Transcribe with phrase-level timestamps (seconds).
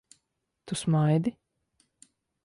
[0.65, 1.33] Tu smaidi?